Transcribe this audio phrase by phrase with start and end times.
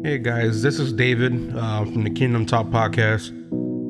[0.00, 3.30] Hey guys, this is David uh, from the Kingdom Talk podcast.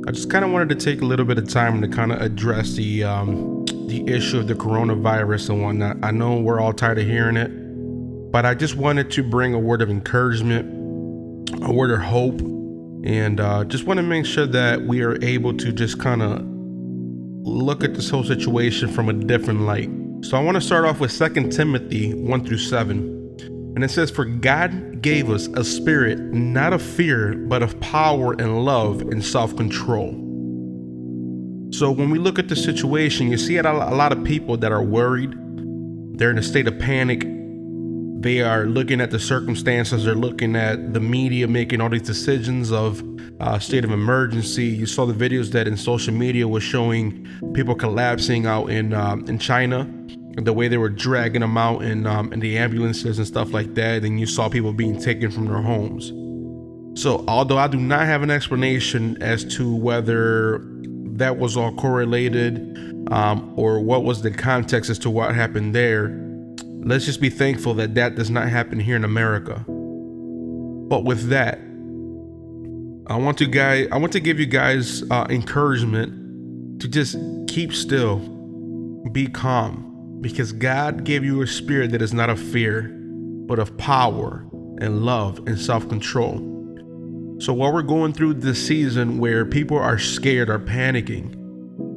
[0.07, 2.21] I just kind of wanted to take a little bit of time to kind of
[2.21, 5.97] address the um, the issue of the coronavirus and whatnot.
[6.03, 7.49] I know we're all tired of hearing it,
[8.31, 13.41] but I just wanted to bring a word of encouragement, a word of hope, and
[13.41, 16.43] uh, just want to make sure that we are able to just kind of
[17.47, 19.91] look at this whole situation from a different light.
[20.23, 23.12] So I want to start off with 2 Timothy 1 through 7.
[23.75, 28.33] And it says, For God gave us a spirit not of fear, but of power
[28.33, 30.13] and love and self control.
[31.73, 34.83] So when we look at the situation, you see a lot of people that are
[34.83, 35.35] worried.
[36.19, 37.23] They're in a state of panic.
[38.23, 40.05] They are looking at the circumstances.
[40.05, 43.03] They're looking at the media making all these decisions of
[43.41, 44.67] uh, state of emergency.
[44.67, 49.27] You saw the videos that in social media was showing people collapsing out in um,
[49.27, 49.91] in China
[50.37, 53.75] the way they were dragging them out in um, in the ambulances and stuff like
[53.75, 56.13] that, and you saw people being taken from their homes.
[57.01, 60.61] So, although I do not have an explanation as to whether
[61.17, 62.57] that was all correlated
[63.11, 66.09] um, or what was the context as to what happened there,
[66.85, 69.65] let's just be thankful that that does not happen here in America.
[69.69, 71.59] But with that,
[73.07, 77.17] I want to guys, I want to give you guys uh, encouragement to just
[77.49, 78.19] keep still,
[79.13, 79.92] be calm
[80.23, 82.89] because God gave you a spirit that is not of fear,
[83.47, 84.47] but of power
[84.79, 86.49] and love and self control.
[87.39, 91.39] So while we're going through this season where people are scared, are panicking,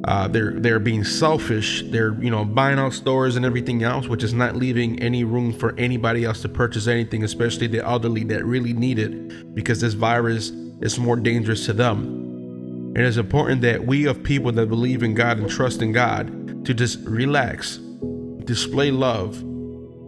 [0.04, 1.82] uh, they're they're being selfish.
[1.86, 5.52] They're you know buying out stores and everything else, which is not leaving any room
[5.52, 9.94] for anybody else to purchase anything, especially the elderly that really need it, because this
[9.94, 12.92] virus is more dangerous to them.
[12.96, 16.64] It is important that we of people that believe in God and trust in God
[16.64, 17.78] to just relax,
[18.46, 19.44] display love,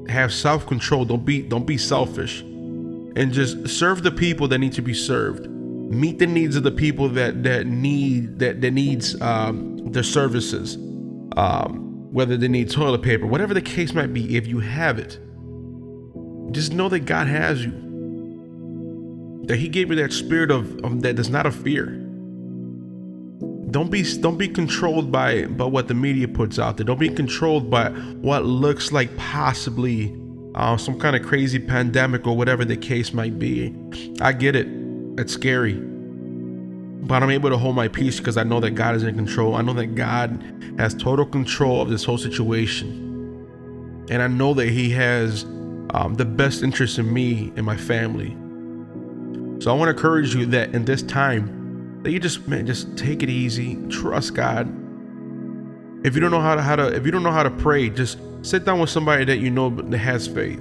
[0.09, 1.05] have self-control.
[1.05, 5.49] Don't be don't be selfish, and just serve the people that need to be served.
[5.49, 10.77] Meet the needs of the people that that need that that needs um, their services,
[11.37, 14.37] um, whether they need toilet paper, whatever the case might be.
[14.37, 15.19] If you have it,
[16.53, 17.85] just know that God has you.
[19.47, 22.08] That He gave you that spirit of, of that is not a fear
[23.71, 26.85] don't be don't be controlled by by what the media puts out there.
[26.85, 30.17] Don't be controlled by what looks like possibly
[30.55, 33.75] uh, some kind of crazy pandemic or whatever the case might be.
[34.21, 34.67] I get it.
[35.19, 35.75] It's scary.
[35.75, 39.55] But I'm able to hold my peace because I know that God is in control.
[39.55, 40.43] I know that God
[40.79, 43.05] has total control of this whole situation.
[44.11, 45.45] And I know that He has
[45.95, 48.37] um, the best interest in me and my family.
[49.63, 51.68] So I want to encourage you that in this time,
[52.03, 54.69] that you just man, just take it easy, trust God.
[56.05, 57.91] If you don't know how to how to if you don't know how to pray,
[57.91, 60.61] just sit down with somebody that you know that has faith.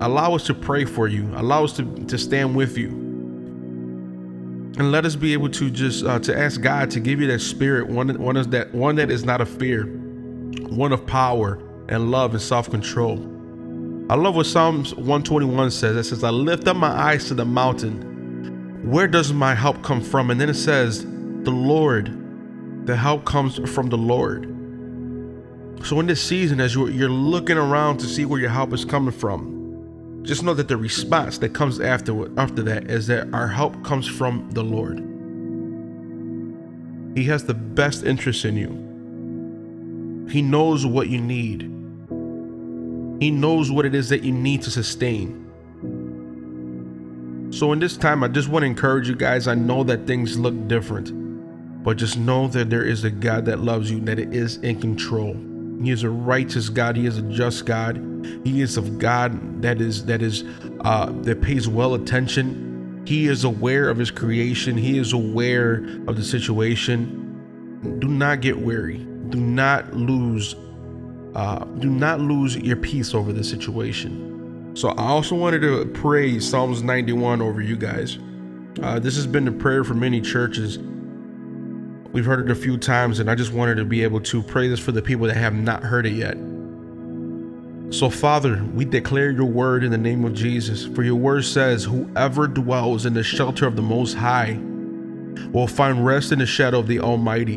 [0.00, 1.28] Allow us to pray for you.
[1.34, 2.88] Allow us to, to stand with you.
[4.78, 7.40] And let us be able to just uh, to ask God to give you that
[7.40, 12.10] spirit, one one is that one that is not of fear, one of power and
[12.10, 13.36] love and self-control.
[14.10, 15.96] I love what Psalms 121 says.
[15.96, 18.07] It says, I lift up my eyes to the mountain
[18.82, 20.30] where does my help come from?
[20.30, 22.86] And then it says, the Lord.
[22.86, 24.44] The help comes from the Lord.
[25.84, 29.12] So in this season, as you're, looking around to see where your help is coming
[29.12, 33.82] from, just know that the response that comes after after that is that our help
[33.84, 34.98] comes from the Lord.
[37.16, 40.28] He has the best interest in you.
[40.30, 41.62] He knows what you need.
[43.20, 45.47] He knows what it is that you need to sustain.
[47.50, 49.48] So, in this time, I just want to encourage you guys.
[49.48, 51.12] I know that things look different,
[51.82, 54.80] but just know that there is a God that loves you, that it is in
[54.80, 55.34] control.
[55.82, 56.96] He is a righteous God.
[56.96, 57.96] He is a just God.
[58.44, 60.44] He is of God that is that is
[60.80, 63.02] uh, that pays well attention.
[63.06, 64.76] He is aware of His creation.
[64.76, 65.76] He is aware
[66.06, 67.96] of the situation.
[67.98, 68.98] Do not get weary.
[69.30, 70.54] Do not lose.
[71.34, 74.27] Uh, do not lose your peace over the situation.
[74.78, 78.16] So I also wanted to pray Psalms 91 over you guys.
[78.80, 80.78] Uh, this has been a prayer for many churches.
[82.12, 84.68] We've heard it a few times, and I just wanted to be able to pray
[84.68, 86.36] this for the people that have not heard it yet.
[87.92, 90.86] So, Father, we declare your word in the name of Jesus.
[90.86, 94.60] For your word says, Whoever dwells in the shelter of the Most High
[95.50, 97.56] will find rest in the shadow of the Almighty.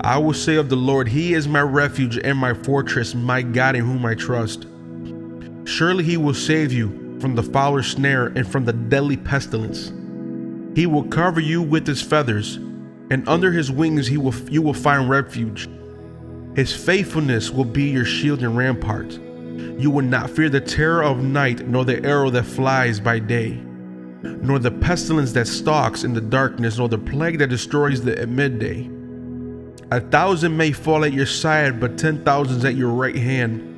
[0.00, 3.76] I will say of the Lord, He is my refuge and my fortress, my God
[3.76, 4.66] in whom I trust.
[5.68, 9.92] Surely he will save you from the fowler's snare and from the deadly pestilence.
[10.74, 12.56] He will cover you with his feathers,
[13.10, 15.68] and under his wings he will, you will find refuge.
[16.56, 19.12] His faithfulness will be your shield and rampart.
[19.78, 23.60] You will not fear the terror of night, nor the arrow that flies by day.
[24.22, 28.28] nor the pestilence that stalks in the darkness, nor the plague that destroys the at
[28.28, 28.90] midday.
[29.90, 33.77] A thousand may fall at your side, but ten thousands at your right hand,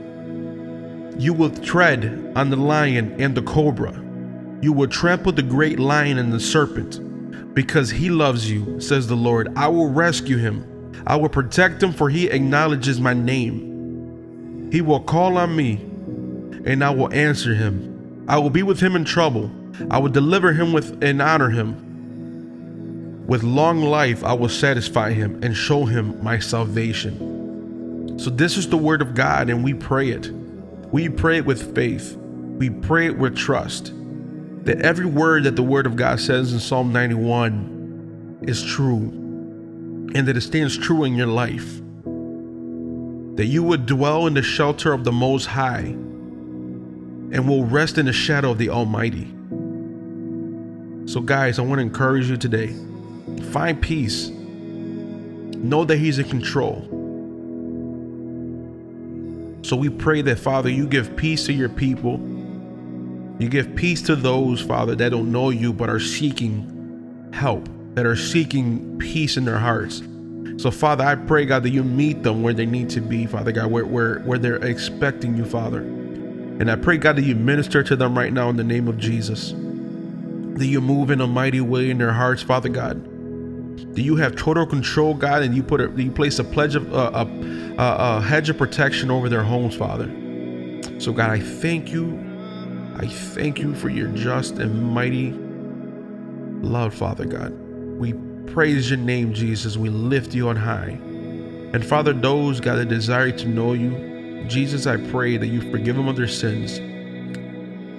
[1.17, 3.93] You will tread on the lion and the cobra.
[4.61, 7.53] You will trample the great lion and the serpent.
[7.53, 10.93] Because he loves you, says the Lord, I will rescue him.
[11.05, 14.69] I will protect him, for he acknowledges my name.
[14.71, 15.73] He will call on me,
[16.65, 18.25] and I will answer him.
[18.27, 19.51] I will be with him in trouble.
[19.89, 23.25] I will deliver him with and honor him.
[23.27, 28.17] With long life I will satisfy him and show him my salvation.
[28.19, 30.31] So this is the word of God and we pray it.
[30.91, 32.17] We pray it with faith.
[32.17, 33.93] We pray it with trust.
[34.65, 39.17] That every word that the word of God says in Psalm 91 is true
[40.13, 41.79] and that it stands true in your life.
[43.37, 45.95] That you would dwell in the shelter of the Most High
[47.31, 49.33] and will rest in the shadow of the Almighty.
[51.05, 52.75] So, guys, I want to encourage you today
[53.51, 56.90] find peace, know that He's in control.
[59.61, 62.19] So, we pray that, Father, you give peace to your people.
[63.39, 68.05] You give peace to those, Father, that don't know you but are seeking help, that
[68.05, 70.01] are seeking peace in their hearts.
[70.57, 73.51] So, Father, I pray, God, that you meet them where they need to be, Father
[73.51, 75.79] God, where, where, where they're expecting you, Father.
[75.79, 78.97] And I pray, God, that you minister to them right now in the name of
[78.97, 79.53] Jesus
[80.61, 83.07] that you move in a mighty way in their hearts, Father God.
[83.93, 86.93] That you have total control, God, and you put a, you place a pledge of
[86.93, 90.07] uh, a, a, a hedge of protection over their homes, Father.
[90.99, 92.19] So, God, I thank you.
[92.97, 95.33] I thank you for your just and mighty
[96.65, 97.51] love, Father God.
[97.97, 98.13] We
[98.53, 99.77] praise your name, Jesus.
[99.77, 100.99] We lift you on high.
[101.73, 105.95] And Father, those, God, that desire to know you, Jesus, I pray that you forgive
[105.95, 106.79] them of their sins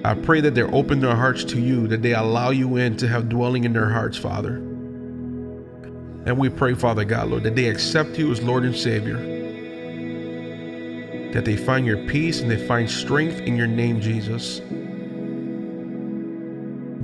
[0.05, 3.07] I pray that they open their hearts to you, that they allow you in to
[3.07, 4.61] have dwelling in their hearts, Father.
[6.25, 9.17] And we pray, Father God, Lord, that they accept you as Lord and Savior.
[11.33, 14.59] That they find your peace and they find strength in your name, Jesus.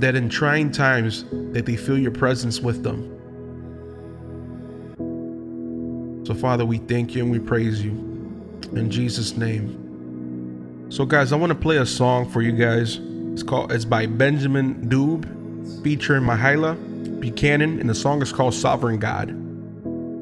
[0.00, 3.16] That in trying times that they feel your presence with them.
[6.26, 7.90] So Father, we thank you and we praise you.
[8.72, 10.86] In Jesus' name.
[10.90, 12.98] So, guys, I want to play a song for you guys.
[13.32, 13.70] It's called.
[13.70, 16.76] It's by Benjamin Dube, featuring Mahalia
[17.20, 19.28] Buchanan, and the song is called "Sovereign God."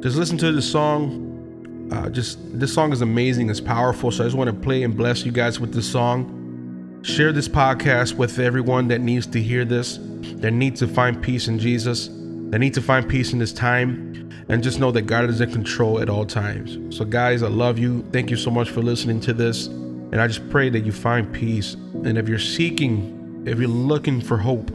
[0.03, 1.89] Just listen to this song.
[1.93, 3.51] Uh, just this song is amazing.
[3.51, 4.11] It's powerful.
[4.11, 7.01] So I just want to play and bless you guys with this song.
[7.03, 9.99] Share this podcast with everyone that needs to hear this,
[10.37, 14.31] that needs to find peace in Jesus, that need to find peace in this time,
[14.49, 16.97] and just know that God is in control at all times.
[16.97, 18.05] So, guys, I love you.
[18.13, 19.67] Thank you so much for listening to this.
[19.67, 21.75] And I just pray that you find peace.
[21.75, 24.71] And if you're seeking, if you're looking for hope,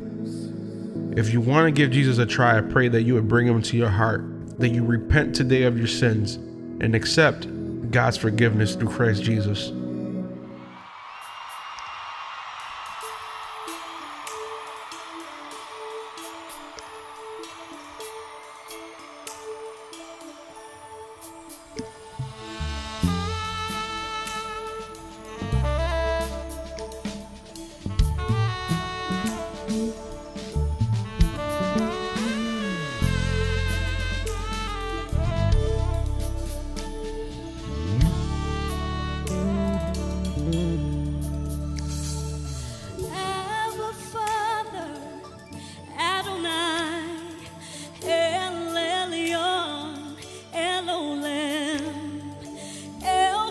[1.15, 3.61] if you want to give Jesus a try, I pray that you would bring him
[3.61, 6.35] to your heart, that you repent today of your sins
[6.81, 7.47] and accept
[7.91, 9.71] God's forgiveness through Christ Jesus.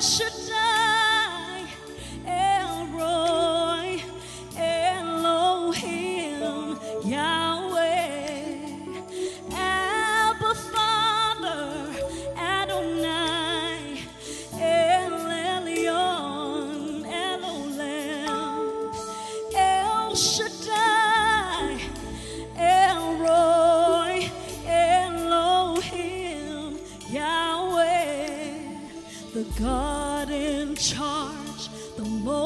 [0.02, 0.41] God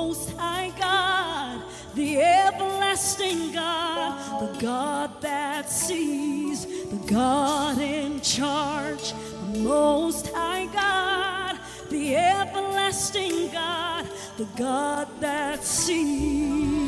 [0.07, 1.63] Most High God,
[1.97, 9.15] the everlasting God the God that sees, the God in charge,
[9.57, 11.59] Most High God,
[11.91, 16.86] the everlasting God, the God that sees.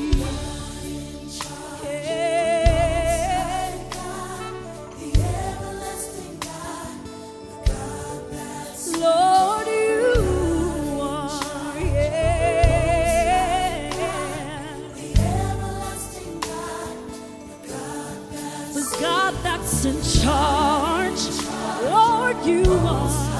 [19.29, 21.21] God that's in charge,
[21.85, 23.38] Lord, you are,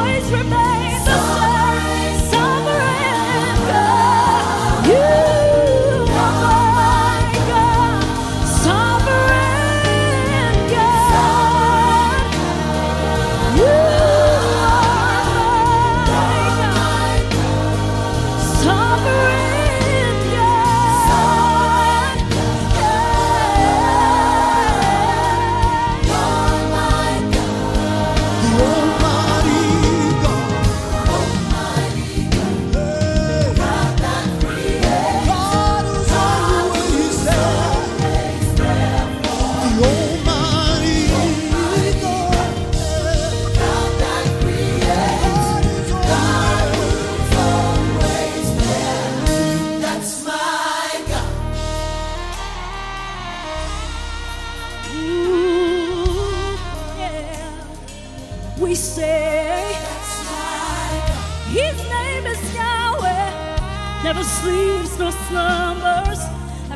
[0.00, 0.79] always remain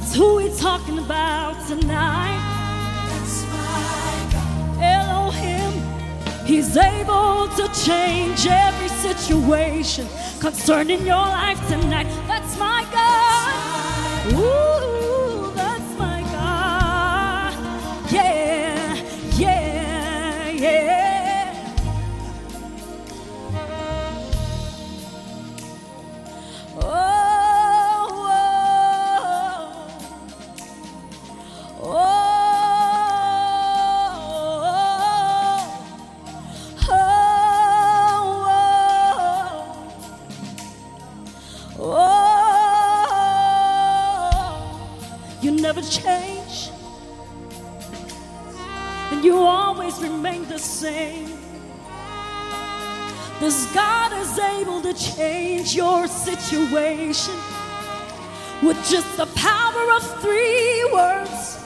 [0.05, 2.39] That's who we're talking about tonight.
[3.09, 4.83] That's my God.
[4.83, 5.73] Elohim,
[6.45, 10.07] He's able to change every situation
[10.41, 12.07] concerning your life tonight.
[12.29, 14.35] That's my God.
[14.35, 14.74] Ooh,
[54.97, 57.35] change your situation
[58.63, 61.59] with just the power of three words.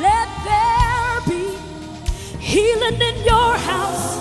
[0.00, 1.56] Let there be
[2.38, 4.16] healing in your house.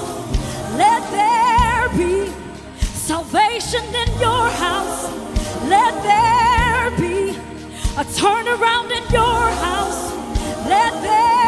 [0.77, 2.31] Let there be
[2.79, 5.03] salvation in your house.
[5.69, 7.31] Let there be
[7.97, 10.11] a turnaround in your house.
[10.67, 11.40] Let there